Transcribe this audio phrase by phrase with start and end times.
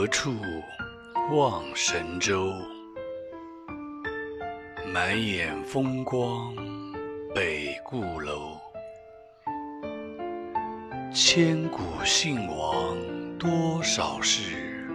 [0.00, 0.32] 何处
[1.32, 2.52] 望神州？
[4.94, 6.54] 满眼风光
[7.34, 8.56] 北固楼。
[11.12, 12.96] 千古兴亡
[13.40, 14.86] 多少事，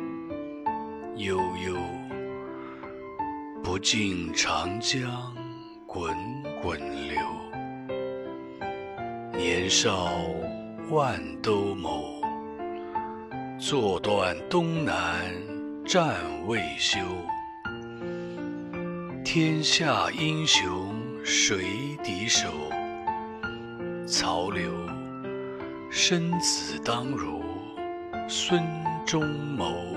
[1.17, 1.75] 悠悠，
[3.61, 5.35] 不尽长江
[5.85, 6.15] 滚
[6.61, 7.19] 滚流。
[9.33, 10.13] 年少
[10.89, 12.22] 万兜鍪，
[13.65, 15.23] 坐断东南
[15.85, 16.17] 战
[16.47, 16.99] 未休。
[19.23, 22.49] 天下英雄谁敌手？
[24.05, 24.69] 曹刘
[25.89, 27.41] 生子当如
[28.27, 28.61] 孙
[29.05, 29.95] 仲谋。